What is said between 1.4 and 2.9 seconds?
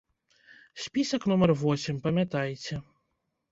восем, памятайце!